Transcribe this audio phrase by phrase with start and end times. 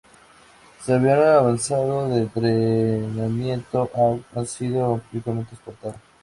[0.83, 5.93] Su avión avanzado de entrenamiento Hawk ha sido ampliamente exportado.